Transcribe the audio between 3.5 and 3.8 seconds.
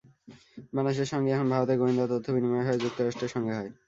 হয়।